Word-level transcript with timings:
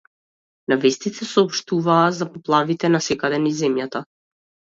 На 0.71 0.77
вестите 0.85 1.27
соопштуваа 1.31 2.07
за 2.21 2.25
поплавите 2.33 2.93
насекаде 2.95 3.41
низ 3.45 3.61
земјата. 3.61 4.05